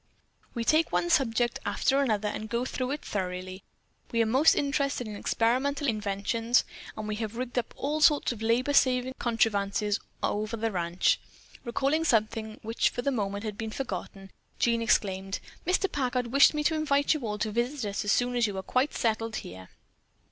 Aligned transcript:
We 0.55 0.63
take 0.63 0.91
one 0.91 1.11
subject 1.11 1.59
after 1.63 1.99
another 2.01 2.27
and 2.27 2.49
go 2.49 2.61
into 2.61 2.89
it 2.89 3.05
thoroughly. 3.05 3.61
We're 4.11 4.25
most 4.25 4.55
interested 4.55 5.07
in 5.07 5.15
experimental 5.15 5.87
inventions 5.87 6.63
and 6.97 7.07
we 7.07 7.17
have 7.17 7.37
rigged 7.37 7.59
up 7.59 7.71
all 7.77 8.01
sorts 8.01 8.31
of 8.31 8.41
labor 8.41 8.73
saving 8.73 9.13
contrivances 9.19 9.99
over 10.23 10.55
on 10.57 10.61
the 10.61 10.71
ranch." 10.71 11.19
Recalling 11.63 12.03
something 12.03 12.57
which 12.63 12.89
for 12.89 13.03
the 13.03 13.11
moment 13.11 13.43
had 13.43 13.59
been 13.59 13.69
forgotten, 13.69 14.31
Jean 14.57 14.81
exclaimed: 14.81 15.39
"Mr. 15.67 15.85
Packard 15.91 16.31
wished 16.31 16.55
me 16.55 16.63
to 16.63 16.73
invite 16.73 17.13
you 17.13 17.19
all 17.27 17.37
to 17.37 17.51
visit 17.51 17.87
us 17.87 18.03
as 18.03 18.11
soon 18.11 18.35
as 18.35 18.47
you 18.47 18.57
are 18.57 18.63
quite 18.63 18.95
settled 18.95 19.35
here." 19.35 19.69